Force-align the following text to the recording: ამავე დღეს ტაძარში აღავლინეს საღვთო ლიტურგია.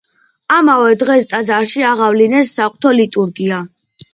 ამავე 0.55 0.95
დღეს 1.03 1.27
ტაძარში 1.35 1.85
აღავლინეს 1.91 2.55
საღვთო 2.61 2.95
ლიტურგია. 3.03 3.63